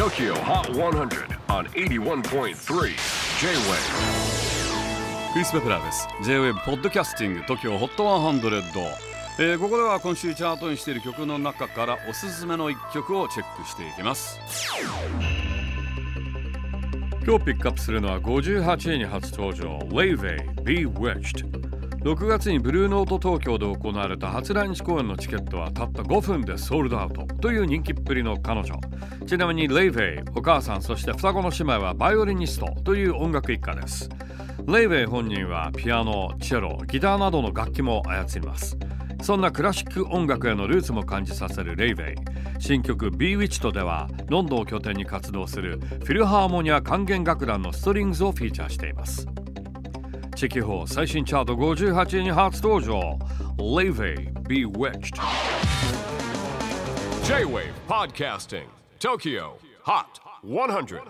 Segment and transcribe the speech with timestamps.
[0.00, 2.54] TOKYO HOT 100 on 81.3
[3.38, 3.74] J-WAVE.
[5.34, 6.08] クリス・ベプラーです。
[6.24, 8.94] J-WAVE ポッドキャスティング TOKYO HOT 100、
[9.40, 14.40] えー、ここでは今週チャートにしている曲の中からおすすめの一曲をチェックしていきます。
[17.26, 19.80] 今日ピックアップするのは58位に初登場。
[19.90, 21.69] Lave Bewitched
[22.02, 28.74] 6月にブルーノート東京で行われた初来日公演のチケットはたった5分でソールドアウトという人気っぷりの彼女。
[29.26, 34.08] ちなみにレイヴェイお母さんそして双子の姉妹はバイオリニストという音楽一家です。
[34.66, 38.78] レイヴェイ本人はピアノチェロギターなどの楽器も操ります。
[39.22, 42.16] そんなクラシック音楽へのルーツも感じさせるレイヴェイ
[42.58, 49.26] 新曲 b e w i t c h ではロンドンを拠点に活動するフィルハーモニア管弦楽団のストリングスをフィーチャーしています。
[50.39, 53.17] チェキホー最新チャート58位に初登場
[53.57, 55.15] Leve Bewitched
[57.23, 58.67] J-Wave Podcasting
[58.99, 61.01] Tokyo Hot 100